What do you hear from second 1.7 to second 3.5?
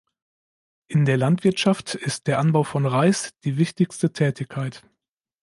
ist der Anbau von Reis